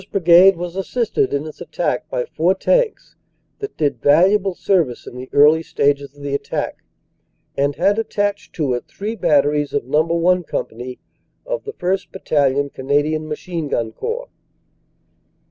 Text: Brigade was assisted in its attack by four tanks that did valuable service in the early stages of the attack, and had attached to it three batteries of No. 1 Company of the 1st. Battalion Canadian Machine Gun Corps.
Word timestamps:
Brigade 0.11 0.57
was 0.57 0.75
assisted 0.75 1.31
in 1.31 1.45
its 1.45 1.61
attack 1.61 2.09
by 2.09 2.25
four 2.25 2.55
tanks 2.55 3.15
that 3.59 3.77
did 3.77 4.01
valuable 4.01 4.55
service 4.55 5.05
in 5.05 5.15
the 5.15 5.29
early 5.31 5.61
stages 5.61 6.17
of 6.17 6.23
the 6.23 6.33
attack, 6.33 6.77
and 7.55 7.75
had 7.75 7.99
attached 7.99 8.55
to 8.55 8.73
it 8.73 8.87
three 8.87 9.13
batteries 9.15 9.73
of 9.73 9.85
No. 9.85 10.01
1 10.01 10.41
Company 10.45 10.97
of 11.45 11.65
the 11.65 11.73
1st. 11.73 12.11
Battalion 12.11 12.71
Canadian 12.71 13.27
Machine 13.27 13.67
Gun 13.67 13.91
Corps. 13.91 14.29